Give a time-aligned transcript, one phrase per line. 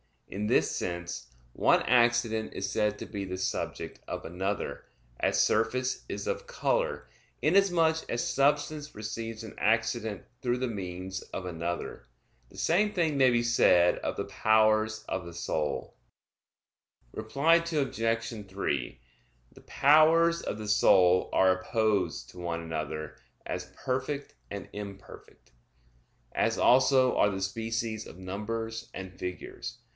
[0.27, 4.85] In this sense one accident is said to be the subject of another;
[5.19, 7.07] as surface is of color,
[7.41, 12.07] inasmuch as substance receives an accident through the means of another.
[12.49, 15.97] The same thing may be said of the powers of the soul.
[17.13, 18.45] Reply Obj.
[18.47, 18.99] 3:
[19.51, 25.51] The powers of the soul are opposed to one another, as perfect and imperfect;
[26.31, 29.77] as also are the species of numbers and figures.